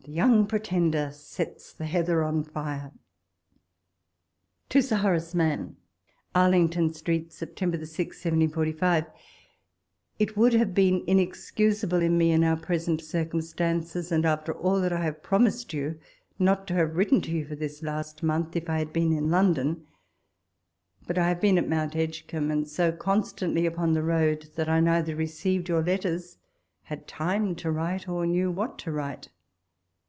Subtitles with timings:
[0.02, 2.90] THE YOryG PltKIEyDEB SETS THE HEATHER Oy FIRE.
[4.70, 5.74] To Sir Horace Manx.
[6.34, 7.58] Arlington Street, Sept.
[7.58, 9.04] 6, 1745.
[10.18, 15.02] It would have been inexcusable in me, in our present circumstances, and after all I
[15.04, 16.00] have promised you,
[16.38, 19.30] not to have written to you for this last month, if I had been in
[19.30, 19.86] London;
[21.06, 24.68] but I have been at Mount Edgecumbe, and so con .stantly upon the road, that
[24.68, 26.38] I neither received your letters,
[26.84, 29.28] had time to write, or knew what to write.